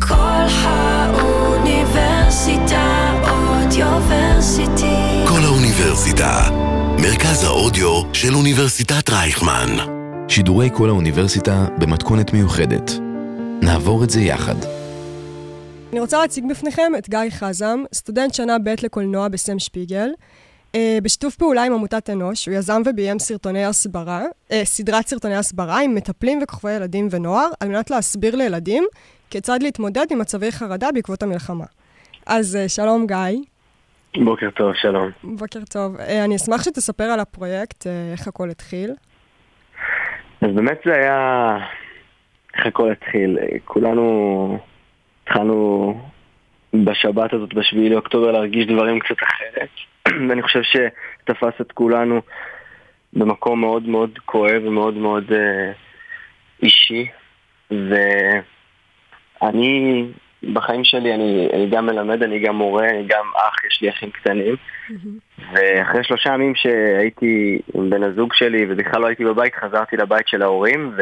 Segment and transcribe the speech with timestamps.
[0.00, 1.94] כל האוניברסיטה
[3.30, 5.24] אודיוורסיטי.
[5.28, 6.50] כל האוניברסיטה,
[7.02, 9.76] מרכז האודיו של אוניברסיטת רייכמן.
[10.28, 12.90] שידורי כל האוניברסיטה במתכונת מיוחדת.
[13.62, 14.54] נעבור את זה יחד.
[15.92, 20.08] אני רוצה להציג בפניכם את גיא חזם, סטודנט שנה ב' לקולנוע בסם שפיגל.
[20.78, 25.80] Uh, בשיתוף פעולה עם עמותת אנוש, הוא יזם וביים סרטוני הסברה, uh, סדרת סרטוני הסברה
[25.80, 28.84] עם מטפלים וכוכבי ילדים ונוער, על מנת להסביר לילדים
[29.30, 31.64] כיצד להתמודד עם מצבי חרדה בעקבות המלחמה.
[32.26, 33.38] אז uh, שלום גיא.
[34.24, 35.10] בוקר טוב, שלום.
[35.24, 35.96] בוקר טוב.
[35.96, 38.90] אני אשמח שתספר על הפרויקט, איך הכל התחיל.
[40.40, 41.56] אז באמת זה היה...
[42.56, 43.38] איך הכל התחיל.
[43.64, 44.58] כולנו
[45.24, 45.94] התחלנו
[46.74, 49.68] בשבת הזאת, בשביעי לאוקטובר, להרגיש דברים קצת אחרת.
[50.28, 52.20] ואני חושב שתפס את כולנו
[53.12, 55.72] במקום מאוד מאוד כואב ומאוד מאוד אה,
[56.62, 57.06] אישי.
[59.42, 60.04] ואני,
[60.52, 64.10] בחיים שלי, אני, אני גם מלמד, אני גם מורה, אני גם אח, יש לי אחים
[64.10, 64.56] קטנים.
[65.52, 70.42] ואחרי שלושה ימים שהייתי עם בן הזוג שלי ובכלל לא הייתי בבית, חזרתי לבית של
[70.42, 70.92] ההורים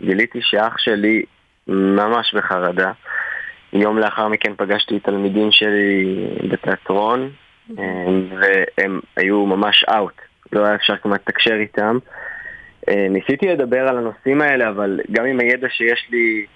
[0.00, 1.22] וגיליתי שאח שלי
[1.68, 2.92] ממש בחרדה.
[3.72, 6.16] יום לאחר מכן פגשתי תלמידים שלי
[6.50, 7.30] בתיאטרון,
[7.70, 10.20] והם היו ממש אאוט,
[10.52, 11.98] לא היה אפשר כמעט לתקשר איתם.
[12.88, 16.46] אה, ניסיתי לדבר על הנושאים האלה, אבל גם עם הידע שיש לי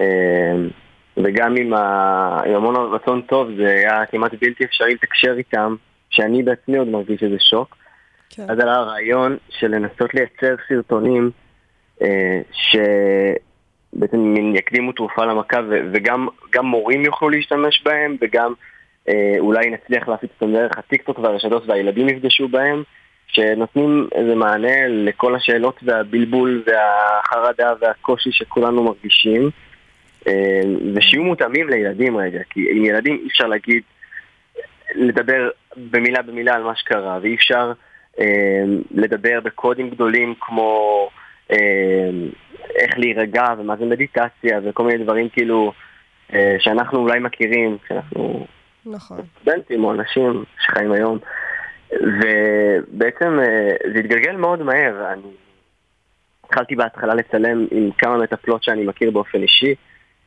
[0.00, 0.54] אה,
[1.16, 2.40] וגם עם, ה...
[2.46, 5.74] עם המון רצון טוב, זה היה כמעט בלתי אפשרי לתקשר איתם,
[6.10, 7.76] שאני בעצמי עוד מרגיש איזה שוק.
[8.30, 8.42] כן.
[8.48, 11.30] אז עלה הרעיון של לנסות לייצר סרטונים
[12.02, 15.60] אה, שבעצם יקדימו תרופה למכה
[15.92, 16.28] וגם
[16.66, 18.52] מורים יוכלו להשתמש בהם וגם
[19.38, 22.82] אולי נצליח להפיץ אותם דרך הטיקטוק והרשתות והילדים יפגשו בהם,
[23.32, 29.50] שנותנים איזה מענה לכל השאלות והבלבול והחרדה והקושי שכולנו מרגישים,
[30.28, 30.60] אה,
[30.94, 33.82] ושיהיו מותאמים לילדים רגע, כי עם ילדים אי אפשר להגיד,
[34.94, 37.72] לדבר במילה במילה על מה שקרה, ואי אפשר
[38.20, 41.08] אה, לדבר בקודים גדולים כמו
[42.74, 45.72] איך להירגע ומה זה מדיטציה וכל מיני דברים כאילו
[46.58, 48.46] שאנחנו אולי מכירים כשאנחנו
[48.90, 49.18] נכון.
[49.40, 51.18] סטודנטים או אנשים שחיים היום.
[51.92, 55.12] ובעצם אה, זה התגלגל מאוד מהר.
[55.12, 55.22] אני
[56.44, 59.74] התחלתי בהתחלה לצלם עם כמה מטפלות שאני מכיר באופן אישי,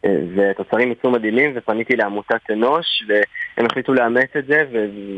[0.06, 4.66] אה, ותוצרים יצאו מדהימים, ופניתי לעמותת אנוש, והם החליטו לאמץ את זה,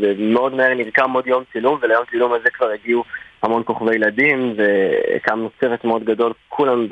[0.01, 3.03] ומאוד מהר נרקם עוד יום צילום, וליום צילום הזה כבר הגיעו
[3.43, 6.87] המון כוכבי ילדים, והקמנו סרט מאוד גדול, כולם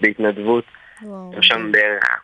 [0.00, 0.64] בהתנדבות.
[1.02, 2.22] היו שם בערך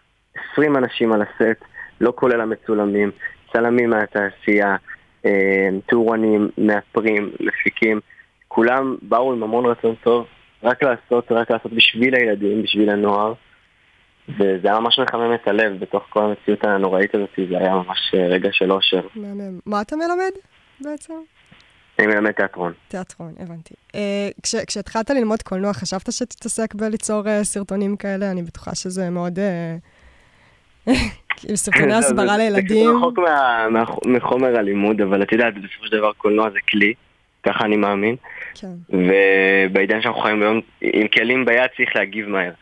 [0.52, 1.64] 20 אנשים על הסט,
[2.00, 3.10] לא כולל המצולמים.
[3.52, 4.76] צלמים מהתעשייה,
[5.26, 8.00] אה, טורנים, מאפרים, מפיקים,
[8.48, 10.26] כולם באו עם המון רצון טוב,
[10.62, 13.32] רק לעשות, רק לעשות בשביל הילדים, בשביל הנוער.
[14.28, 18.26] וזה היה ממש מחמם את הלב בתוך כל המציאות הנוראית הזאת, זה היה ממש אה,
[18.26, 19.00] רגע של אושר.
[19.14, 19.58] מהמם.
[19.66, 20.32] מה אתה מלמד
[20.80, 21.12] בעצם?
[21.98, 22.72] אני מלמד תיאטרון.
[22.88, 23.74] תיאטרון, הבנתי.
[23.94, 28.30] אה, כש, כשהתחלת ללמוד קולנוע, חשבת שתתעסק בליצור אה, סרטונים כאלה?
[28.30, 29.38] אני בטוחה שזה מאוד...
[29.38, 29.76] אה,
[31.54, 32.86] סרטוני הסברה לילדים.
[32.86, 33.18] זה רחוק
[34.06, 36.94] מחומר הלימוד, אבל את יודעת, בסופו של דבר קולנוע זה כלי,
[37.42, 38.16] ככה אני מאמין.
[38.54, 38.68] כן.
[38.88, 42.52] ובעידן שאנחנו חיים היום, עם כלים ביד צריך להגיב מהר.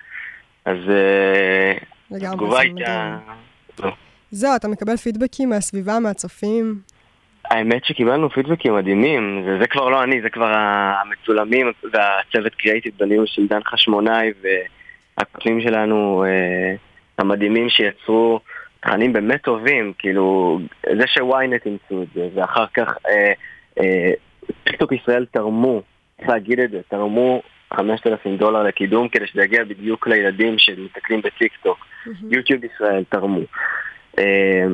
[0.65, 1.73] אז אה,
[2.17, 3.19] התגובה הייתה...
[3.83, 3.91] לא.
[4.31, 6.81] זהו, אתה מקבל פידבקים מהסביבה, מהצופים?
[7.45, 10.55] האמת שקיבלנו פידבקים מדהימים, זה, זה כבר לא אני, זה כבר
[11.03, 14.33] המצולמים והצוות קריאייטיב בניהול של דן חשמונאי
[15.17, 16.75] והכותבים שלנו אה,
[17.21, 18.41] המדהימים שיצרו
[18.81, 23.33] תכנים באמת טובים, כאילו, זה ש-ynet אימצו את זה, ואחר כך אה,
[23.81, 24.11] אה,
[24.65, 25.83] טיקטוק ישראל תרמו,
[26.17, 27.43] צריך להגיד את זה, תרמו
[27.75, 31.87] 5,000 דולר לקידום כדי שזה יגיע בדיוק לילדים שמסתכלים בטיקטוק.
[32.31, 33.41] יוטיוב ישראל תרמו.
[34.19, 34.67] אה,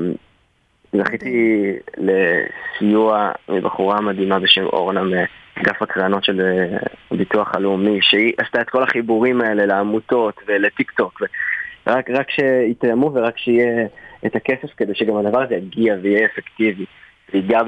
[0.93, 6.79] זכיתי לסיוע מבחורה מדהימה בשם אורנה מאגף הקרנות של אה,
[7.11, 11.23] הביטוח הלאומי, שהיא עשתה את כל החיבורים האלה לעמותות ולטיקטוק.
[11.87, 13.87] רק, רק שיתאמו ורק שיהיה
[14.27, 16.85] את הכסף כדי שגם הדבר הזה יגיע ויהיה אפקטיבי.
[17.35, 17.61] ויגע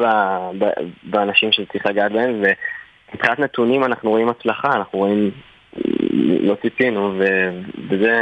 [1.02, 2.42] באנשים שצריך לגעת בהם,
[3.12, 5.30] ומבחינת נתונים אנחנו רואים הצלחה, אנחנו רואים,
[6.40, 7.20] לא ציפינו,
[7.90, 8.18] וזה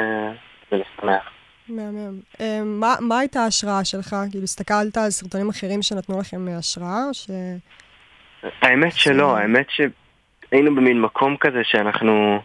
[0.72, 1.30] משמח.
[1.68, 2.20] מהמם.
[2.40, 4.16] אה, מה, מה הייתה ההשראה שלך?
[4.30, 7.30] כאילו, הסתכלת על סרטונים אחרים שנתנו לכם השראה, או ש...
[8.62, 12.38] האמת שלא, האמת שהיינו במין מקום כזה שאנחנו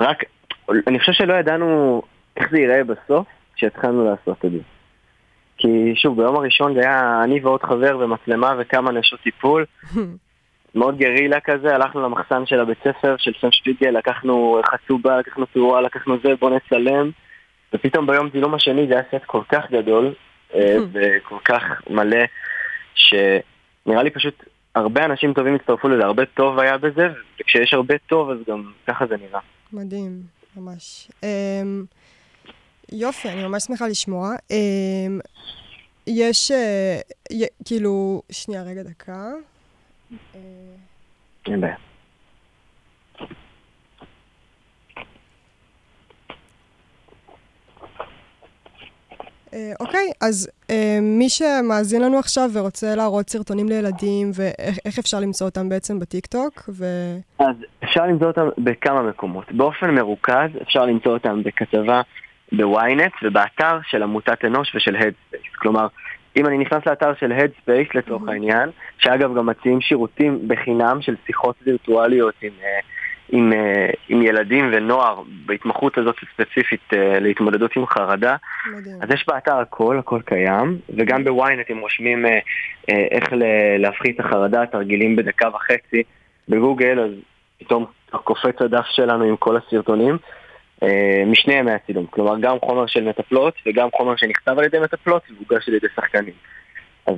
[0.00, 0.24] רק...
[0.86, 2.02] אני חושב שלא ידענו
[2.36, 4.58] איך זה ייראה בסוף כשהתחלנו לעשות את זה.
[5.56, 9.64] כי שוב, ביום הראשון זה היה אני ועוד חבר ומצלמה וכמה נשות טיפול.
[10.74, 15.80] מאוד גרילה כזה, הלכנו למחסן של הבית ספר של סן שפיגל, לקחנו חצובה, לקחנו תאורה,
[15.80, 17.10] לקחנו זה, בוא נצלם.
[17.74, 20.14] ופתאום ביום צילום השני זה היה סט כל כך גדול
[20.54, 22.24] אה, וכל כך מלא,
[22.94, 24.44] שנראה לי פשוט
[24.74, 27.08] הרבה אנשים טובים הצטרפו לזה, הרבה טוב היה בזה,
[27.40, 29.40] וכשיש הרבה טוב אז גם ככה זה נראה.
[29.72, 30.20] מדהים,
[30.56, 31.10] ממש.
[31.20, 31.86] Um,
[32.92, 34.32] יופי, אני ממש שמחה לשמוע.
[34.34, 34.52] Um,
[36.06, 36.50] יש,
[37.30, 39.30] י, כאילו, שנייה, רגע, דקה.
[41.46, 41.76] אין בעיה.
[49.54, 55.46] אה, אוקיי, אז אה, מי שמאזין לנו עכשיו ורוצה להראות סרטונים לילדים, ואיך אפשר למצוא
[55.46, 56.62] אותם בעצם בטיקטוק?
[56.68, 56.84] ו...
[57.38, 59.52] אז אפשר למצוא אותם בכמה מקומות.
[59.52, 62.00] באופן מרוכז אפשר למצוא אותם בכתבה
[62.52, 65.56] בוויינט ובאתר של עמותת אנוש ושל Headspace.
[65.58, 65.86] כלומר,
[66.36, 68.30] אם אני נכנס לאתר של Headspace לצורך mm-hmm.
[68.30, 72.52] העניין, שאגב גם מציעים שירותים בחינם של שיחות וירטואליות עם...
[72.60, 73.02] Uh,
[73.32, 78.36] עם, אה, עם ילדים ונוער בהתמחות הזאת ספציפית אה, להתמודדות עם חרדה.
[78.72, 78.96] מדהים.
[79.00, 82.38] אז יש באתר הכל, הכל קיים, וגם בוויינט הם רושמים אה,
[82.88, 83.28] איך
[83.78, 86.02] להפחית את החרדה, תרגילים בדקה וחצי
[86.48, 87.10] בגוגל, אז
[87.58, 90.18] פתאום קופץ הדף שלנו עם כל הסרטונים.
[91.26, 95.68] משני ימי הצילום, כלומר גם חומר של מטפלות וגם חומר שנכתב על ידי מטפלות והוגש
[95.68, 96.34] על ידי שחקנים.
[97.06, 97.16] אז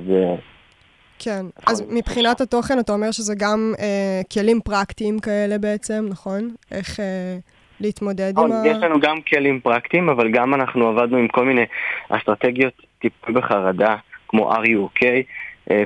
[1.19, 6.49] כן, אז מבחינת התוכן אתה אומר שזה גם אה, כלים פרקטיים כאלה בעצם, נכון?
[6.71, 7.37] איך אה,
[7.79, 8.67] להתמודד עם ה...
[8.67, 11.65] יש לנו גם כלים פרקטיים, אבל גם אנחנו עבדנו עם כל מיני
[12.09, 13.95] אסטרטגיות טיפול בחרדה,
[14.27, 15.21] כמו RUK, אה,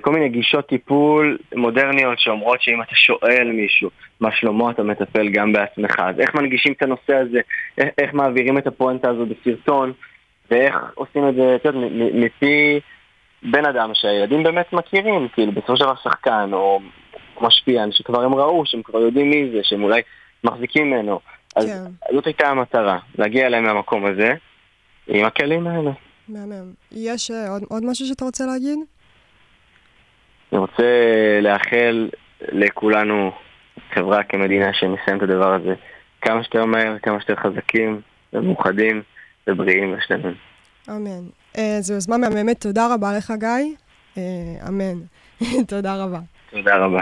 [0.02, 3.90] כל מיני גישות טיפול מודרניות שאומרות שאם אתה שואל מישהו
[4.20, 6.00] מה שלמה אתה מטפל גם בעצמך.
[6.00, 7.40] אז איך מנגישים את הנושא הזה,
[7.78, 9.94] איך, איך מעבירים את הפואנטה הזו בסרטון,
[10.52, 12.80] ואיך עושים את זה, את יודעת, מפי...
[13.44, 16.80] בן אדם שהילדים באמת מכירים, כאילו בסופו של דבר שחקן או
[17.42, 20.02] משפיען שכבר הם ראו, שהם כבר יודעים מי זה, שהם אולי
[20.44, 21.20] מחזיקים ממנו.
[21.56, 22.14] אז כן.
[22.16, 24.34] זאת הייתה המטרה, להגיע אליהם מהמקום הזה
[25.08, 25.92] עם הכלים האלה.
[26.28, 26.74] מהמם.
[26.92, 28.80] יש uh, עוד, עוד משהו שאתה רוצה להגיד?
[30.52, 30.84] אני רוצה
[31.42, 32.10] לאחל
[32.42, 33.32] לכולנו,
[33.94, 35.74] חברה כמדינה, שנסיים את הדבר הזה
[36.22, 38.02] כמה שיותר מהר, כמה שיותר חזקים
[38.34, 39.02] ומאוחדים
[39.48, 40.36] ובריאים ושלמים.
[40.90, 41.24] אמן.
[41.58, 43.76] אה, זו יוזמה מהממת, תודה רבה לך, גיא.
[44.18, 45.00] אה, אמן.
[45.68, 46.20] תודה רבה.
[46.50, 47.02] תודה רבה.